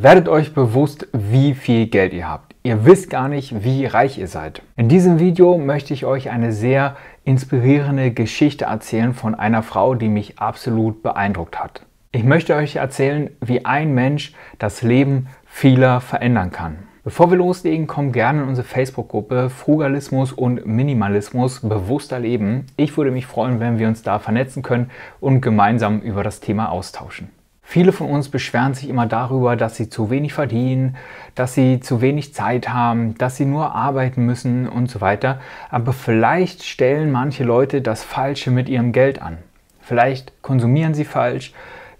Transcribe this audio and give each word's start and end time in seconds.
Werdet 0.00 0.28
euch 0.28 0.54
bewusst, 0.54 1.08
wie 1.12 1.54
viel 1.54 1.88
Geld 1.88 2.12
ihr 2.12 2.28
habt. 2.28 2.54
Ihr 2.62 2.86
wisst 2.86 3.10
gar 3.10 3.28
nicht, 3.28 3.64
wie 3.64 3.84
reich 3.84 4.16
ihr 4.16 4.28
seid. 4.28 4.62
In 4.76 4.88
diesem 4.88 5.18
Video 5.18 5.58
möchte 5.58 5.92
ich 5.92 6.04
euch 6.04 6.30
eine 6.30 6.52
sehr 6.52 6.96
inspirierende 7.24 8.12
Geschichte 8.12 8.66
erzählen 8.66 9.12
von 9.12 9.34
einer 9.34 9.64
Frau, 9.64 9.96
die 9.96 10.08
mich 10.08 10.38
absolut 10.38 11.02
beeindruckt 11.02 11.58
hat. 11.58 11.82
Ich 12.12 12.22
möchte 12.22 12.54
euch 12.54 12.76
erzählen, 12.76 13.30
wie 13.40 13.64
ein 13.64 13.92
Mensch 13.92 14.34
das 14.60 14.82
Leben 14.82 15.26
vieler 15.46 16.00
verändern 16.00 16.52
kann. 16.52 16.78
Bevor 17.02 17.30
wir 17.32 17.38
loslegen, 17.38 17.88
kommt 17.88 18.12
gerne 18.12 18.42
in 18.42 18.48
unsere 18.48 18.68
Facebook-Gruppe 18.68 19.50
Frugalismus 19.50 20.32
und 20.32 20.64
Minimalismus 20.64 21.58
bewusster 21.60 22.20
Leben. 22.20 22.66
Ich 22.76 22.96
würde 22.96 23.10
mich 23.10 23.26
freuen, 23.26 23.58
wenn 23.58 23.80
wir 23.80 23.88
uns 23.88 24.04
da 24.04 24.20
vernetzen 24.20 24.62
können 24.62 24.90
und 25.18 25.40
gemeinsam 25.40 26.00
über 26.02 26.22
das 26.22 26.38
Thema 26.38 26.70
austauschen. 26.70 27.30
Viele 27.70 27.92
von 27.92 28.08
uns 28.08 28.30
beschweren 28.30 28.72
sich 28.72 28.88
immer 28.88 29.04
darüber, 29.04 29.54
dass 29.54 29.76
sie 29.76 29.90
zu 29.90 30.08
wenig 30.08 30.32
verdienen, 30.32 30.96
dass 31.34 31.52
sie 31.52 31.80
zu 31.80 32.00
wenig 32.00 32.32
Zeit 32.32 32.70
haben, 32.70 33.18
dass 33.18 33.36
sie 33.36 33.44
nur 33.44 33.74
arbeiten 33.74 34.24
müssen 34.24 34.66
und 34.66 34.90
so 34.90 35.02
weiter. 35.02 35.38
Aber 35.68 35.92
vielleicht 35.92 36.64
stellen 36.64 37.12
manche 37.12 37.44
Leute 37.44 37.82
das 37.82 38.02
Falsche 38.02 38.50
mit 38.50 38.70
ihrem 38.70 38.92
Geld 38.92 39.20
an. 39.20 39.36
Vielleicht 39.82 40.32
konsumieren 40.40 40.94
sie 40.94 41.04
falsch, 41.04 41.52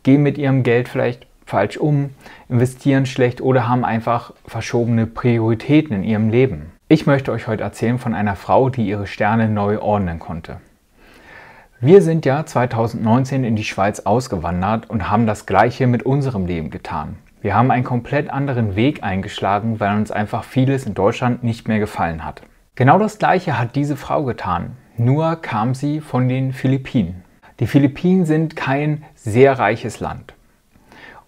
gehen 0.05 0.23
mit 0.23 0.39
ihrem 0.39 0.63
Geld 0.63 0.89
vielleicht 0.89 1.27
falsch 1.45 1.77
um, 1.77 2.15
investieren 2.49 3.05
schlecht 3.05 3.43
oder 3.43 3.69
haben 3.69 3.85
einfach 3.85 4.33
verschobene 4.47 5.07
Prioritäten 5.07 5.97
in 5.97 6.03
ihrem 6.03 6.31
Leben. 6.31 6.73
Ich 6.89 7.05
möchte 7.05 7.31
euch 7.31 7.47
heute 7.47 7.65
erzählen 7.65 7.99
von 7.99 8.15
einer 8.15 8.37
Frau, 8.37 8.71
die 8.71 8.89
ihre 8.89 9.07
Sterne 9.07 9.51
neu 9.51 9.79
ordnen 9.83 10.19
konnte. 10.19 10.63
Wir 11.81 12.03
sind 12.03 12.27
ja 12.27 12.45
2019 12.45 13.45
in 13.45 13.55
die 13.55 13.63
Schweiz 13.63 14.01
ausgewandert 14.01 14.91
und 14.91 15.09
haben 15.09 15.29
das 15.29 15.47
gleiche 15.47 15.87
mit 15.87 16.03
unserem 16.03 16.45
Leben 16.45 16.71
getan. 16.71 17.19
Wir 17.41 17.55
haben 17.55 17.71
einen 17.71 17.85
komplett 17.85 18.31
anderen 18.31 18.75
Weg 18.75 19.05
eingeschlagen, 19.05 19.79
weil 19.79 19.97
uns 19.97 20.11
einfach 20.11 20.43
vieles 20.43 20.87
in 20.87 20.95
Deutschland 20.95 21.45
nicht 21.45 21.69
mehr 21.69 21.79
gefallen 21.79 22.25
hat. 22.25 22.43
Genau 22.75 22.99
das 22.99 23.21
gleiche 23.21 23.61
hat 23.61 23.77
diese 23.77 23.97
Frau 23.97 24.25
getan, 24.25 24.73
nur 24.97 25.37
kam 25.37 25.73
sie 25.73 26.01
von 26.01 26.29
den 26.29 26.53
Philippinen. 26.53 27.23
Die 27.61 27.69
Philippinen 27.69 28.25
sind 28.25 28.57
kein 28.57 29.05
sehr 29.15 29.57
reiches 29.61 30.01
Land. 30.01 30.35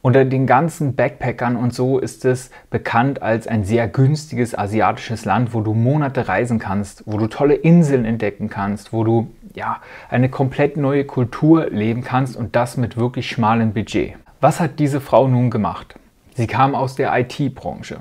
Unter 0.02 0.24
den 0.24 0.46
ganzen 0.46 0.94
Backpackern 0.94 1.56
und 1.56 1.74
so 1.74 1.98
ist 1.98 2.24
es 2.24 2.50
bekannt 2.70 3.20
als 3.20 3.46
ein 3.46 3.64
sehr 3.64 3.86
günstiges 3.86 4.56
asiatisches 4.56 5.26
Land, 5.26 5.52
wo 5.52 5.60
du 5.60 5.74
Monate 5.74 6.26
reisen 6.26 6.58
kannst, 6.58 7.02
wo 7.04 7.18
du 7.18 7.26
tolle 7.26 7.54
Inseln 7.54 8.06
entdecken 8.06 8.48
kannst, 8.48 8.94
wo 8.94 9.04
du 9.04 9.30
ja, 9.54 9.80
eine 10.08 10.30
komplett 10.30 10.78
neue 10.78 11.04
Kultur 11.04 11.68
leben 11.68 12.02
kannst 12.02 12.36
und 12.36 12.56
das 12.56 12.78
mit 12.78 12.96
wirklich 12.96 13.28
schmalem 13.28 13.74
Budget. 13.74 14.14
Was 14.40 14.58
hat 14.58 14.78
diese 14.78 15.02
Frau 15.02 15.28
nun 15.28 15.50
gemacht? 15.50 15.96
Sie 16.34 16.46
kam 16.46 16.74
aus 16.74 16.94
der 16.94 17.18
IT-Branche. 17.18 17.98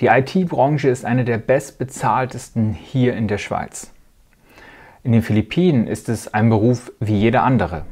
Die 0.00 0.06
IT-Branche 0.06 0.88
ist 0.88 1.04
eine 1.04 1.24
der 1.24 1.38
bestbezahltesten 1.38 2.72
hier 2.72 3.14
in 3.14 3.28
der 3.28 3.38
Schweiz. 3.38 3.92
In 5.04 5.12
den 5.12 5.22
Philippinen 5.22 5.86
ist 5.86 6.08
es 6.08 6.34
ein 6.34 6.48
Beruf 6.50 6.90
wie 6.98 7.16
jeder 7.16 7.44
andere. 7.44 7.84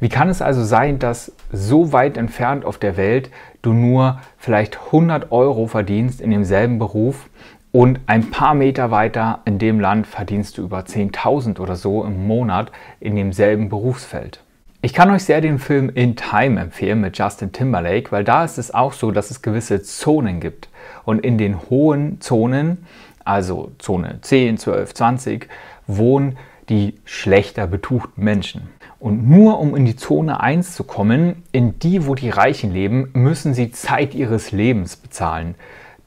Wie 0.00 0.08
kann 0.08 0.30
es 0.30 0.40
also 0.40 0.64
sein, 0.64 0.98
dass 0.98 1.32
so 1.52 1.92
weit 1.92 2.16
entfernt 2.16 2.64
auf 2.64 2.78
der 2.78 2.96
Welt 2.96 3.30
du 3.60 3.74
nur 3.74 4.18
vielleicht 4.38 4.78
100 4.86 5.30
Euro 5.30 5.66
verdienst 5.66 6.22
in 6.22 6.30
demselben 6.30 6.78
Beruf 6.78 7.28
und 7.70 8.00
ein 8.06 8.30
paar 8.30 8.54
Meter 8.54 8.90
weiter 8.90 9.40
in 9.44 9.58
dem 9.58 9.78
Land 9.78 10.06
verdienst 10.06 10.56
du 10.56 10.62
über 10.62 10.80
10.000 10.80 11.60
oder 11.60 11.76
so 11.76 12.02
im 12.02 12.26
Monat 12.26 12.72
in 12.98 13.14
demselben 13.14 13.68
Berufsfeld? 13.68 14.40
Ich 14.82 14.94
kann 14.94 15.10
euch 15.10 15.24
sehr 15.24 15.42
den 15.42 15.58
Film 15.58 15.90
In 15.90 16.16
Time 16.16 16.58
empfehlen 16.58 17.02
mit 17.02 17.18
Justin 17.18 17.52
Timberlake, 17.52 18.10
weil 18.10 18.24
da 18.24 18.44
ist 18.44 18.56
es 18.56 18.72
auch 18.72 18.94
so, 18.94 19.10
dass 19.10 19.30
es 19.30 19.42
gewisse 19.42 19.82
Zonen 19.82 20.40
gibt. 20.40 20.70
Und 21.04 21.22
in 21.22 21.36
den 21.36 21.60
hohen 21.68 22.22
Zonen, 22.22 22.86
also 23.22 23.72
Zone 23.78 24.20
10, 24.22 24.56
12, 24.56 24.94
20, 24.94 25.48
wohnen 25.86 26.38
die 26.70 26.94
schlechter 27.04 27.66
betuchten 27.66 28.24
Menschen. 28.24 28.70
Und 28.98 29.28
nur 29.28 29.58
um 29.58 29.76
in 29.76 29.84
die 29.84 29.96
Zone 29.96 30.40
1 30.40 30.74
zu 30.74 30.84
kommen, 30.84 31.42
in 31.52 31.78
die, 31.78 32.06
wo 32.06 32.14
die 32.14 32.30
Reichen 32.30 32.72
leben, 32.72 33.10
müssen 33.12 33.52
sie 33.54 33.72
Zeit 33.72 34.14
ihres 34.14 34.52
Lebens 34.52 34.96
bezahlen. 34.96 35.56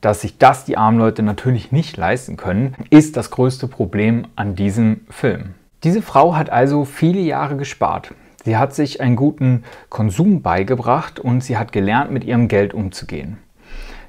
Dass 0.01 0.21
sich 0.21 0.37
das 0.37 0.65
die 0.65 0.77
armen 0.77 0.99
Leute 0.99 1.23
natürlich 1.23 1.71
nicht 1.71 1.97
leisten 1.97 2.37
können, 2.37 2.75
ist 2.89 3.17
das 3.17 3.31
größte 3.31 3.67
Problem 3.67 4.27
an 4.35 4.55
diesem 4.55 5.01
Film. 5.09 5.53
Diese 5.83 6.01
Frau 6.01 6.35
hat 6.35 6.49
also 6.49 6.85
viele 6.85 7.19
Jahre 7.19 7.57
gespart. 7.57 8.13
Sie 8.43 8.57
hat 8.57 8.73
sich 8.73 9.01
einen 9.01 9.15
guten 9.15 9.63
Konsum 9.89 10.41
beigebracht 10.41 11.19
und 11.19 11.43
sie 11.43 11.57
hat 11.57 11.71
gelernt, 11.71 12.11
mit 12.11 12.25
ihrem 12.25 12.47
Geld 12.47 12.73
umzugehen. 12.73 13.37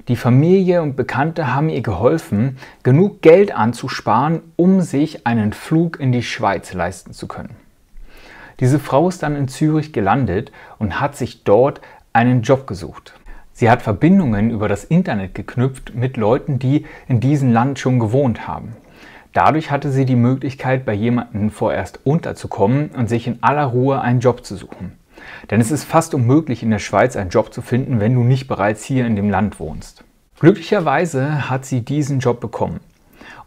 Die 0.07 0.15
Familie 0.15 0.83
und 0.83 0.95
Bekannte 0.95 1.55
haben 1.55 1.69
ihr 1.69 1.81
geholfen, 1.81 2.57
genug 2.83 3.23
Geld 3.23 3.55
anzusparen, 3.55 4.41
um 4.55 4.81
sich 4.81 5.25
einen 5.25 5.51
Flug 5.51 5.99
in 5.99 6.11
die 6.11 6.21
Schweiz 6.21 6.73
leisten 6.73 7.11
zu 7.11 7.27
können. 7.27 7.55
Diese 8.59 8.77
Frau 8.77 9.09
ist 9.09 9.23
dann 9.23 9.35
in 9.35 9.47
Zürich 9.47 9.93
gelandet 9.93 10.51
und 10.77 10.99
hat 11.01 11.15
sich 11.15 11.43
dort 11.43 11.81
einen 12.13 12.43
Job 12.43 12.67
gesucht. 12.67 13.15
Sie 13.51 13.67
hat 13.67 13.81
Verbindungen 13.81 14.51
über 14.51 14.67
das 14.67 14.83
Internet 14.83 15.33
geknüpft 15.33 15.95
mit 15.95 16.17
Leuten, 16.17 16.59
die 16.59 16.85
in 17.07 17.19
diesem 17.19 17.51
Land 17.51 17.79
schon 17.79 17.97
gewohnt 17.97 18.47
haben. 18.47 18.75
Dadurch 19.33 19.71
hatte 19.71 19.91
sie 19.91 20.05
die 20.05 20.15
Möglichkeit, 20.15 20.85
bei 20.85 20.93
jemandem 20.93 21.49
vorerst 21.49 21.99
unterzukommen 22.03 22.91
und 22.91 23.09
sich 23.09 23.25
in 23.25 23.39
aller 23.41 23.65
Ruhe 23.65 24.01
einen 24.01 24.19
Job 24.19 24.45
zu 24.45 24.55
suchen. 24.55 24.93
Denn 25.49 25.61
es 25.61 25.71
ist 25.71 25.83
fast 25.83 26.13
unmöglich, 26.13 26.63
in 26.63 26.71
der 26.71 26.79
Schweiz 26.79 27.15
einen 27.15 27.29
Job 27.29 27.53
zu 27.53 27.61
finden, 27.61 27.99
wenn 27.99 28.13
du 28.13 28.23
nicht 28.23 28.47
bereits 28.47 28.83
hier 28.83 29.05
in 29.05 29.15
dem 29.15 29.29
Land 29.29 29.59
wohnst. 29.59 30.03
Glücklicherweise 30.39 31.49
hat 31.49 31.65
sie 31.65 31.81
diesen 31.81 32.19
Job 32.19 32.39
bekommen 32.39 32.79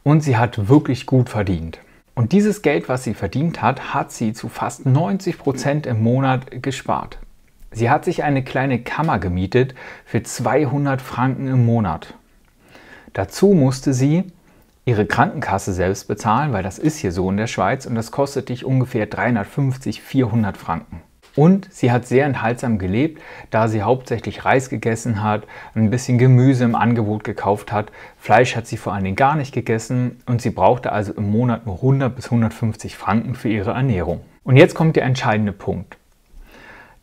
und 0.03 0.23
sie 0.23 0.37
hat 0.37 0.69
wirklich 0.69 1.07
gut 1.07 1.29
verdient. 1.29 1.81
Und 2.15 2.33
dieses 2.33 2.63
Geld, 2.63 2.89
was 2.89 3.05
sie 3.05 3.15
verdient 3.15 3.63
hat, 3.63 3.95
hat 3.95 4.11
sie 4.11 4.33
zu 4.33 4.49
fast 4.49 4.87
90 4.87 5.39
Prozent 5.39 5.87
im 5.87 6.03
Monat 6.03 6.63
gespart. 6.63 7.19
Sie 7.71 7.91
hat 7.91 8.05
sich 8.05 8.25
eine 8.25 8.43
kleine 8.43 8.81
Kammer 8.81 9.19
gemietet 9.19 9.75
für 10.05 10.23
200 10.23 11.03
Franken 11.03 11.47
im 11.47 11.67
Monat. 11.67 12.15
Dazu 13.13 13.49
musste 13.49 13.93
sie 13.93 14.25
ihre 14.85 15.05
Krankenkasse 15.05 15.75
selbst 15.75 16.09
bezahlen, 16.09 16.53
weil 16.53 16.63
das 16.63 16.79
ist 16.79 16.97
hier 16.97 17.13
so 17.13 17.29
in 17.31 17.37
der 17.37 17.47
Schweiz 17.47 17.85
und 17.85 17.95
das 17.95 18.11
kostet 18.11 18.49
dich 18.49 18.65
ungefähr 18.65 19.07
350, 19.07 20.01
400 20.01 20.57
Franken. 20.57 21.03
Und 21.39 21.73
sie 21.73 21.93
hat 21.93 22.05
sehr 22.05 22.27
enthaltsam 22.27 22.81
gelebt, 22.81 23.23
da 23.51 23.69
sie 23.69 23.83
hauptsächlich 23.83 24.45
Reis 24.45 24.71
gegessen 24.71 25.23
hat, 25.23 25.45
ein 25.77 25.89
bisschen 25.89 26.19
Gemüse 26.19 26.65
im 26.65 26.75
Angebot 26.75 27.23
gekauft 27.23 27.71
hat. 27.71 27.93
Fleisch 28.19 28.57
hat 28.57 28.67
sie 28.67 28.77
vor 28.77 28.93
allen 28.93 29.05
Dingen 29.05 29.15
gar 29.15 29.37
nicht 29.37 29.55
gegessen 29.55 30.21
und 30.27 30.43
sie 30.43 30.51
brauchte 30.51 30.91
also 30.91 31.13
im 31.13 31.31
Monat 31.31 31.65
nur 31.65 31.77
100 31.77 32.17
bis 32.17 32.25
150 32.25 32.97
Franken 32.97 33.37
für 33.37 33.49
ihre 33.49 33.71
Ernährung. 33.71 34.23
Und 34.43 34.57
jetzt 34.57 34.75
kommt 34.75 34.97
der 34.97 35.05
entscheidende 35.05 35.53
Punkt. 35.53 35.97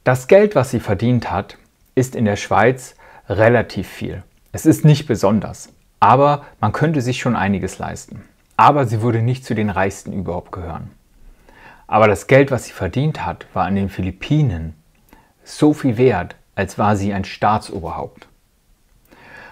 Das 0.03 0.28
Geld, 0.28 0.53
was 0.53 0.69
sie 0.69 0.81
verdient 0.81 1.31
hat, 1.31 1.57
ist 1.95 2.13
in 2.13 2.25
der 2.25 2.35
Schweiz 2.35 2.95
relativ 3.29 3.88
viel. 3.88 4.22
Es 4.51 4.66
ist 4.66 4.84
nicht 4.84 5.07
besonders, 5.07 5.69
aber 6.01 6.44
man 6.59 6.74
könnte 6.74 7.00
sich 7.00 7.22
schon 7.22 7.38
einiges 7.38 7.79
leisten. 7.79 8.25
Aber 8.57 8.85
sie 8.85 9.01
würde 9.01 9.22
nicht 9.22 9.45
zu 9.45 9.56
den 9.56 9.69
Reichsten 9.69 10.12
überhaupt 10.12 10.51
gehören. 10.51 10.91
Aber 11.88 12.07
das 12.07 12.28
Geld, 12.28 12.51
was 12.51 12.66
sie 12.66 12.72
verdient 12.72 13.25
hat, 13.25 13.46
war 13.53 13.68
in 13.68 13.75
den 13.75 13.90
Philippinen 13.90 14.73
so 15.44 15.73
viel 15.73 15.97
wert, 15.97 16.35
als 16.56 16.78
war 16.78 16.96
sie 16.96 17.13
ein 17.13 17.25
Staatsoberhaupt. 17.25 18.28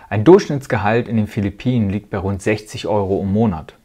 Ein 0.10 0.24
Durchschnittsgehalt 0.24 1.08
in 1.08 1.18
den 1.18 1.28
Philippinen 1.28 1.90
liegt 1.90 2.10
bei 2.10 2.18
rund 2.18 2.42
60 2.42 2.88
Euro 2.88 3.22
im 3.22 3.32
Monat. 3.32 3.76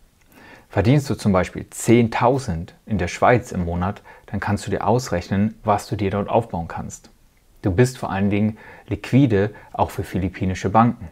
Verdienst 0.70 1.08
du 1.08 1.14
zum 1.14 1.32
Beispiel 1.32 1.64
10.000 1.70 2.70
in 2.86 2.98
der 2.98 3.08
Schweiz 3.08 3.52
im 3.52 3.64
Monat, 3.64 4.02
dann 4.26 4.40
kannst 4.40 4.66
du 4.66 4.70
dir 4.70 4.86
ausrechnen, 4.86 5.54
was 5.64 5.86
du 5.86 5.96
dir 5.96 6.10
dort 6.10 6.28
aufbauen 6.28 6.68
kannst. 6.68 7.10
Du 7.62 7.70
bist 7.70 7.98
vor 7.98 8.10
allen 8.10 8.30
Dingen 8.30 8.58
liquide 8.86 9.50
auch 9.72 9.90
für 9.90 10.04
philippinische 10.04 10.70
Banken. 10.70 11.08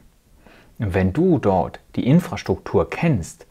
Und 0.78 0.94
wenn 0.94 1.12
du 1.12 1.38
dort 1.38 1.81
die 1.96 2.06
Infrastruktur 2.06 2.88
kennst, 2.90 3.46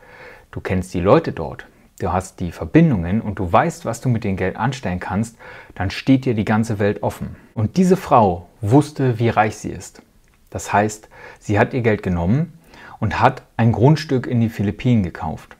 du 0.51 0.61
kennst 0.61 0.93
die 0.93 0.99
Leute 0.99 1.31
dort, 1.31 1.65
du 1.99 2.11
hast 2.11 2.39
die 2.39 2.51
Verbindungen 2.51 3.21
und 3.21 3.39
du 3.39 3.51
weißt, 3.51 3.85
was 3.85 4.01
du 4.01 4.09
mit 4.09 4.23
dem 4.23 4.35
Geld 4.35 4.57
anstellen 4.57 4.99
kannst, 4.99 5.37
dann 5.75 5.89
steht 5.89 6.25
dir 6.25 6.33
die 6.33 6.45
ganze 6.45 6.79
Welt 6.79 7.03
offen. 7.03 7.35
Und 7.53 7.77
diese 7.77 7.97
Frau 7.97 8.47
wusste, 8.61 9.19
wie 9.19 9.29
reich 9.29 9.57
sie 9.57 9.69
ist. 9.69 10.01
Das 10.49 10.71
heißt, 10.73 11.09
sie 11.39 11.59
hat 11.59 11.73
ihr 11.73 11.81
Geld 11.81 12.03
genommen 12.03 12.53
und 12.99 13.19
hat 13.19 13.43
ein 13.57 13.71
Grundstück 13.71 14.27
in 14.27 14.41
die 14.41 14.49
Philippinen 14.49 15.03
gekauft. 15.03 15.55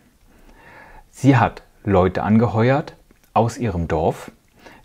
Sie 1.11 1.37
hat 1.37 1.63
Leute 1.83 2.23
angeheuert 2.23 2.95
aus 3.33 3.57
ihrem 3.57 3.87
Dorf, 3.87 4.31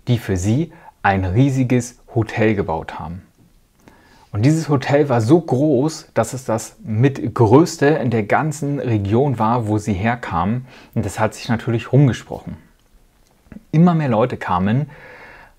die 0.08 0.18
für 0.18 0.36
sie 0.36 0.72
ein 1.02 1.24
riesiges 1.24 1.98
Hotel 2.14 2.54
gebaut 2.54 2.98
haben. 2.98 3.22
Und 4.32 4.42
dieses 4.42 4.68
Hotel 4.68 5.08
war 5.08 5.20
so 5.20 5.40
groß, 5.40 6.08
dass 6.14 6.34
es 6.34 6.44
das 6.44 6.76
mit 6.84 7.34
größte 7.34 7.86
in 7.86 8.10
der 8.10 8.22
ganzen 8.22 8.78
Region 8.78 9.38
war, 9.40 9.66
wo 9.66 9.78
sie 9.78 9.92
herkamen. 9.92 10.66
Und 10.94 11.04
das 11.04 11.18
hat 11.18 11.34
sich 11.34 11.48
natürlich 11.48 11.92
rumgesprochen. 11.92 12.56
Immer 13.72 13.94
mehr 13.94 14.08
Leute 14.08 14.36
kamen, 14.36 14.88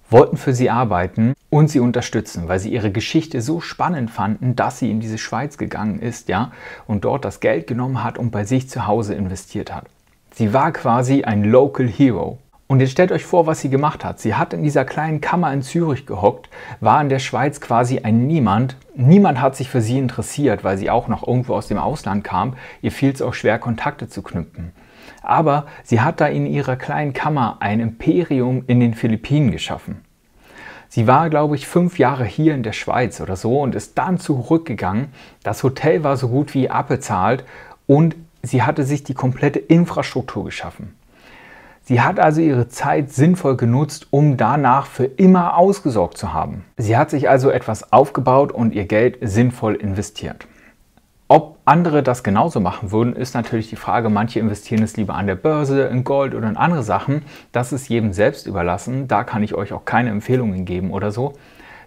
wollten 0.09 0.37
für 0.37 0.53
sie 0.53 0.69
arbeiten 0.69 1.33
und 1.49 1.69
sie 1.69 1.81
unterstützen, 1.81 2.47
weil 2.47 2.59
sie 2.59 2.71
ihre 2.71 2.91
Geschichte 2.91 3.41
so 3.41 3.59
spannend 3.59 4.09
fanden, 4.09 4.55
dass 4.55 4.79
sie 4.79 4.89
in 4.89 5.01
diese 5.01 5.17
Schweiz 5.17 5.57
gegangen 5.57 5.99
ist, 5.99 6.29
ja, 6.29 6.51
und 6.87 7.03
dort 7.03 7.25
das 7.25 7.41
Geld 7.41 7.67
genommen 7.67 8.03
hat 8.03 8.17
und 8.17 8.31
bei 8.31 8.45
sich 8.45 8.69
zu 8.69 8.87
Hause 8.87 9.15
investiert 9.15 9.73
hat. 9.73 9.85
Sie 10.33 10.53
war 10.53 10.71
quasi 10.71 11.23
ein 11.23 11.43
Local 11.43 11.87
Hero. 11.87 12.37
Und 12.71 12.79
jetzt 12.79 12.91
stellt 12.91 13.11
euch 13.11 13.25
vor, 13.25 13.47
was 13.47 13.59
sie 13.59 13.69
gemacht 13.69 14.05
hat. 14.05 14.21
Sie 14.21 14.35
hat 14.35 14.53
in 14.53 14.63
dieser 14.63 14.85
kleinen 14.85 15.19
Kammer 15.19 15.51
in 15.51 15.61
Zürich 15.61 16.05
gehockt, 16.05 16.47
war 16.79 17.01
in 17.01 17.09
der 17.09 17.19
Schweiz 17.19 17.59
quasi 17.59 17.99
ein 17.99 18.27
Niemand. 18.27 18.77
Niemand 18.95 19.41
hat 19.41 19.57
sich 19.57 19.69
für 19.69 19.81
sie 19.81 19.99
interessiert, 19.99 20.63
weil 20.63 20.77
sie 20.77 20.89
auch 20.89 21.09
noch 21.09 21.27
irgendwo 21.27 21.55
aus 21.55 21.67
dem 21.67 21.77
Ausland 21.77 22.23
kam. 22.23 22.53
Ihr 22.81 22.93
fiel 22.93 23.11
es 23.11 23.21
auch 23.21 23.33
schwer, 23.33 23.59
Kontakte 23.59 24.07
zu 24.07 24.21
knüpfen. 24.21 24.71
Aber 25.21 25.65
sie 25.83 25.99
hat 25.99 26.21
da 26.21 26.27
in 26.27 26.45
ihrer 26.45 26.77
kleinen 26.77 27.11
Kammer 27.11 27.57
ein 27.59 27.81
Imperium 27.81 28.63
in 28.67 28.79
den 28.79 28.93
Philippinen 28.93 29.51
geschaffen. 29.51 30.05
Sie 30.87 31.07
war, 31.07 31.29
glaube 31.29 31.57
ich, 31.57 31.67
fünf 31.67 31.99
Jahre 31.99 32.23
hier 32.23 32.55
in 32.55 32.63
der 32.63 32.71
Schweiz 32.71 33.19
oder 33.19 33.35
so 33.35 33.59
und 33.59 33.75
ist 33.75 33.97
dann 33.97 34.17
zurückgegangen. 34.17 35.09
Das 35.43 35.63
Hotel 35.63 36.05
war 36.05 36.15
so 36.15 36.29
gut 36.29 36.53
wie 36.53 36.69
abbezahlt 36.69 37.43
und 37.85 38.15
sie 38.41 38.63
hatte 38.63 38.85
sich 38.85 39.03
die 39.03 39.13
komplette 39.13 39.59
Infrastruktur 39.59 40.45
geschaffen. 40.45 40.95
Sie 41.91 41.99
hat 41.99 42.21
also 42.21 42.39
ihre 42.39 42.69
Zeit 42.69 43.11
sinnvoll 43.11 43.57
genutzt, 43.57 44.07
um 44.11 44.37
danach 44.37 44.85
für 44.85 45.03
immer 45.03 45.57
ausgesorgt 45.57 46.17
zu 46.17 46.31
haben. 46.31 46.63
Sie 46.77 46.95
hat 46.95 47.09
sich 47.09 47.27
also 47.27 47.49
etwas 47.49 47.91
aufgebaut 47.91 48.53
und 48.53 48.73
ihr 48.73 48.85
Geld 48.85 49.17
sinnvoll 49.19 49.75
investiert. 49.75 50.47
Ob 51.27 51.57
andere 51.65 52.01
das 52.01 52.23
genauso 52.23 52.61
machen 52.61 52.93
würden, 52.93 53.13
ist 53.13 53.33
natürlich 53.33 53.69
die 53.69 53.75
Frage. 53.75 54.09
Manche 54.09 54.39
investieren 54.39 54.83
es 54.83 54.95
lieber 54.95 55.15
an 55.15 55.27
der 55.27 55.35
Börse, 55.35 55.81
in 55.81 56.05
Gold 56.05 56.33
oder 56.33 56.47
in 56.47 56.55
andere 56.55 56.83
Sachen. 56.83 57.23
Das 57.51 57.73
ist 57.73 57.89
jedem 57.89 58.13
selbst 58.13 58.47
überlassen. 58.47 59.09
Da 59.09 59.25
kann 59.25 59.43
ich 59.43 59.53
euch 59.53 59.73
auch 59.73 59.83
keine 59.83 60.11
Empfehlungen 60.11 60.63
geben 60.63 60.91
oder 60.91 61.11
so. 61.11 61.33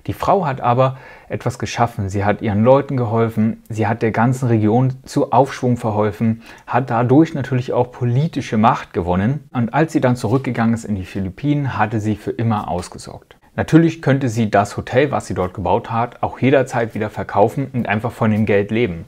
Die 0.06 0.12
Frau 0.12 0.46
hat 0.46 0.60
aber 0.60 0.98
etwas 1.28 1.58
geschaffen. 1.58 2.08
Sie 2.08 2.24
hat 2.24 2.42
ihren 2.42 2.62
Leuten 2.62 2.96
geholfen, 2.96 3.62
sie 3.68 3.86
hat 3.86 4.02
der 4.02 4.10
ganzen 4.10 4.48
Region 4.48 4.94
zu 5.04 5.32
Aufschwung 5.32 5.76
verholfen, 5.76 6.42
hat 6.66 6.90
dadurch 6.90 7.34
natürlich 7.34 7.72
auch 7.72 7.90
politische 7.90 8.58
Macht 8.58 8.92
gewonnen. 8.92 9.48
Und 9.52 9.72
als 9.72 9.92
sie 9.92 10.00
dann 10.00 10.16
zurückgegangen 10.16 10.74
ist 10.74 10.84
in 10.84 10.94
die 10.94 11.04
Philippinen, 11.04 11.78
hatte 11.78 12.00
sie 12.00 12.16
für 12.16 12.32
immer 12.32 12.68
ausgesorgt. 12.68 13.36
Natürlich 13.56 14.02
könnte 14.02 14.28
sie 14.28 14.50
das 14.50 14.76
Hotel, 14.76 15.10
was 15.10 15.26
sie 15.26 15.34
dort 15.34 15.54
gebaut 15.54 15.90
hat, 15.90 16.22
auch 16.22 16.38
jederzeit 16.40 16.94
wieder 16.94 17.08
verkaufen 17.08 17.68
und 17.72 17.88
einfach 17.88 18.10
von 18.10 18.30
dem 18.30 18.46
Geld 18.46 18.70
leben. 18.70 19.04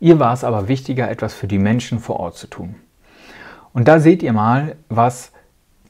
Ihr 0.00 0.18
war 0.18 0.32
es 0.32 0.44
aber 0.44 0.68
wichtiger, 0.68 1.10
etwas 1.10 1.34
für 1.34 1.46
die 1.46 1.58
Menschen 1.58 2.00
vor 2.00 2.20
Ort 2.20 2.36
zu 2.36 2.48
tun. 2.48 2.74
Und 3.72 3.88
da 3.88 4.00
seht 4.00 4.22
ihr 4.22 4.32
mal, 4.32 4.76
was 4.88 5.32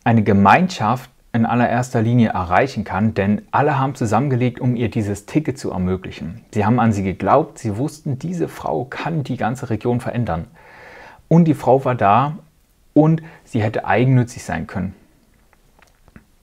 eine 0.04 0.22
Gemeinschaft 0.22 1.10
in 1.36 1.46
allererster 1.46 2.02
Linie 2.02 2.30
erreichen 2.30 2.82
kann, 2.82 3.14
denn 3.14 3.42
alle 3.52 3.78
haben 3.78 3.94
zusammengelegt, 3.94 4.58
um 4.58 4.74
ihr 4.74 4.88
dieses 4.90 5.26
Ticket 5.26 5.58
zu 5.58 5.70
ermöglichen. 5.70 6.44
Sie 6.52 6.64
haben 6.64 6.80
an 6.80 6.92
sie 6.92 7.04
geglaubt, 7.04 7.58
sie 7.58 7.76
wussten, 7.76 8.18
diese 8.18 8.48
Frau 8.48 8.84
kann 8.84 9.22
die 9.22 9.36
ganze 9.36 9.70
Region 9.70 10.00
verändern. 10.00 10.46
Und 11.28 11.44
die 11.44 11.54
Frau 11.54 11.84
war 11.84 11.94
da 11.94 12.36
und 12.94 13.22
sie 13.44 13.62
hätte 13.62 13.86
eigennützig 13.86 14.42
sein 14.42 14.66
können. 14.66 14.94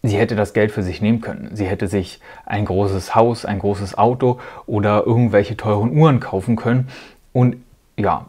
Sie 0.04 0.18
hätte 0.18 0.36
das 0.36 0.54
Geld 0.54 0.72
für 0.72 0.84
sich 0.84 1.02
nehmen 1.02 1.22
können. 1.22 1.50
Sie 1.54 1.66
hätte 1.66 1.88
sich 1.88 2.20
ein 2.46 2.66
großes 2.66 3.16
Haus, 3.16 3.46
ein 3.46 3.60
großes 3.60 3.98
Auto 3.98 4.40
oder 4.66 5.06
irgendwelche 5.06 5.58
teuren 5.58 5.98
Uhren 5.98 6.20
kaufen 6.20 6.56
können 6.56 6.90
und 7.32 7.58
ja, 7.98 8.26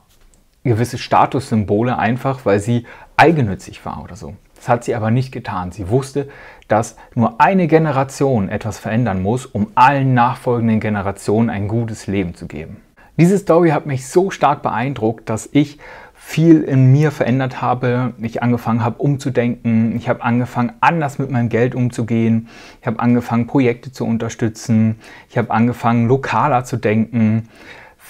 gewisse 0.70 0.98
Statussymbole 0.98 1.98
einfach, 1.98 2.44
weil 2.44 2.60
sie 2.60 2.86
eigennützig 3.16 3.84
war 3.84 4.02
oder 4.02 4.16
so. 4.16 4.34
Das 4.56 4.68
hat 4.68 4.84
sie 4.84 4.94
aber 4.94 5.10
nicht 5.10 5.30
getan. 5.30 5.72
Sie 5.72 5.90
wusste, 5.90 6.28
dass 6.68 6.96
nur 7.14 7.40
eine 7.40 7.66
Generation 7.66 8.48
etwas 8.48 8.78
verändern 8.78 9.22
muss, 9.22 9.44
um 9.44 9.68
allen 9.74 10.14
nachfolgenden 10.14 10.80
Generationen 10.80 11.50
ein 11.50 11.68
gutes 11.68 12.06
Leben 12.06 12.34
zu 12.34 12.46
geben. 12.46 12.78
Diese 13.16 13.38
Story 13.38 13.70
hat 13.70 13.86
mich 13.86 14.08
so 14.08 14.30
stark 14.30 14.62
beeindruckt, 14.62 15.28
dass 15.28 15.48
ich 15.52 15.78
viel 16.14 16.62
in 16.62 16.90
mir 16.90 17.10
verändert 17.10 17.60
habe. 17.60 18.14
Ich 18.18 18.42
angefangen 18.42 18.82
habe 18.82 18.96
umzudenken. 18.98 19.94
Ich 19.96 20.08
habe 20.08 20.22
angefangen, 20.22 20.72
anders 20.80 21.18
mit 21.18 21.30
meinem 21.30 21.50
Geld 21.50 21.74
umzugehen. 21.74 22.48
Ich 22.80 22.86
habe 22.86 22.98
angefangen, 22.98 23.46
Projekte 23.46 23.92
zu 23.92 24.06
unterstützen. 24.06 24.98
Ich 25.28 25.36
habe 25.36 25.50
angefangen, 25.50 26.08
lokaler 26.08 26.64
zu 26.64 26.78
denken. 26.78 27.50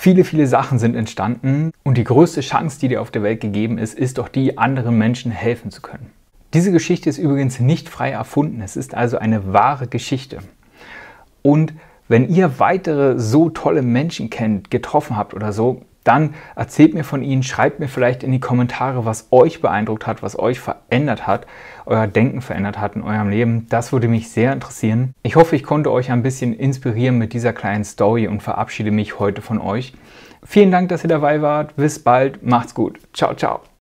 Viele, 0.04 0.24
viele 0.24 0.46
Sachen 0.46 0.78
sind 0.78 0.96
entstanden 0.96 1.72
und 1.82 1.96
die 1.96 2.04
größte 2.04 2.42
Chance, 2.42 2.78
die 2.78 2.88
dir 2.88 3.00
auf 3.00 3.10
der 3.10 3.22
Welt 3.22 3.40
gegeben 3.40 3.78
ist, 3.78 3.98
ist 3.98 4.18
doch 4.18 4.28
die, 4.28 4.58
anderen 4.58 4.98
Menschen 4.98 5.32
helfen 5.32 5.70
zu 5.70 5.80
können. 5.80 6.10
Diese 6.52 6.72
Geschichte 6.72 7.08
ist 7.08 7.16
übrigens 7.16 7.58
nicht 7.58 7.88
frei 7.88 8.10
erfunden, 8.10 8.60
es 8.60 8.76
ist 8.76 8.94
also 8.94 9.16
eine 9.16 9.54
wahre 9.54 9.86
Geschichte. 9.86 10.40
Und 11.40 11.72
wenn 12.06 12.28
ihr 12.28 12.58
weitere 12.58 13.18
so 13.18 13.48
tolle 13.48 13.80
Menschen 13.80 14.28
kennt, 14.28 14.70
getroffen 14.70 15.16
habt 15.16 15.32
oder 15.32 15.54
so, 15.54 15.80
dann 16.04 16.34
erzählt 16.54 16.94
mir 16.94 17.04
von 17.04 17.22
ihnen, 17.22 17.42
schreibt 17.42 17.80
mir 17.80 17.88
vielleicht 17.88 18.22
in 18.22 18.32
die 18.32 18.40
Kommentare, 18.40 19.04
was 19.04 19.28
euch 19.30 19.60
beeindruckt 19.60 20.06
hat, 20.06 20.22
was 20.22 20.38
euch 20.38 20.60
verändert 20.60 21.26
hat, 21.26 21.46
euer 21.86 22.06
Denken 22.06 22.40
verändert 22.40 22.78
hat 22.78 22.94
in 22.94 23.02
eurem 23.02 23.30
Leben. 23.30 23.66
Das 23.70 23.92
würde 23.92 24.08
mich 24.08 24.30
sehr 24.30 24.52
interessieren. 24.52 25.14
Ich 25.22 25.36
hoffe, 25.36 25.56
ich 25.56 25.64
konnte 25.64 25.90
euch 25.90 26.10
ein 26.10 26.22
bisschen 26.22 26.54
inspirieren 26.54 27.18
mit 27.18 27.32
dieser 27.32 27.52
kleinen 27.52 27.84
Story 27.84 28.28
und 28.28 28.42
verabschiede 28.42 28.90
mich 28.90 29.18
heute 29.18 29.42
von 29.42 29.60
euch. 29.60 29.94
Vielen 30.44 30.70
Dank, 30.70 30.90
dass 30.90 31.02
ihr 31.04 31.08
dabei 31.08 31.40
wart. 31.42 31.76
Bis 31.76 31.98
bald. 31.98 32.44
Macht's 32.44 32.74
gut. 32.74 33.00
Ciao, 33.14 33.34
ciao. 33.34 33.73